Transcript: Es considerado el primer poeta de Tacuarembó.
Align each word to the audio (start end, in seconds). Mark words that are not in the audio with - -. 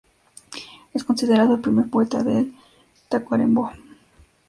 Es 0.95 1.03
considerado 1.03 1.53
el 1.53 1.61
primer 1.61 1.87
poeta 1.87 2.23
de 2.23 2.51
Tacuarembó. 3.07 3.71